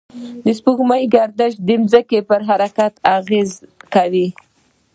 د 0.45 0.47
سپوږمۍ 0.57 1.03
گردش 1.13 1.53
د 1.67 1.69
ځمکې 1.91 2.19
پر 2.29 2.39
حرکت 2.49 2.93
اغېز 3.17 3.51
کوي. 3.93 4.27